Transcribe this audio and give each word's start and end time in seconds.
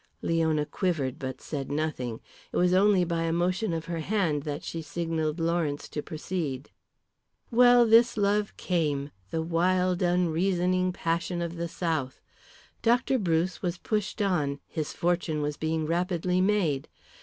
Leona 0.23 0.65
quivered 0.65 1.19
but 1.19 1.39
said 1.41 1.69
nothing. 1.71 2.21
It 2.51 2.57
was 2.57 2.73
only 2.73 3.03
by 3.03 3.21
a 3.21 3.31
motion 3.31 3.71
of 3.71 3.85
her 3.85 3.99
hand 3.99 4.41
that 4.49 4.63
she 4.63 4.81
signalled 4.81 5.39
Lawrence 5.39 5.87
to 5.89 6.01
proceed. 6.01 6.71
"Well, 7.51 7.85
this 7.85 8.17
love 8.17 8.57
came 8.57 9.11
the 9.29 9.43
wild, 9.43 10.01
unreasoning 10.01 10.91
passion 10.91 11.39
of 11.39 11.55
the 11.55 11.67
South. 11.67 12.19
Dr. 12.81 13.19
Bruce 13.19 13.61
was 13.61 13.77
pushed 13.77 14.23
on, 14.23 14.59
his 14.67 14.91
fortune 14.91 15.39
was 15.43 15.55
being 15.55 15.85
rapidly 15.85 16.41
made. 16.41 16.87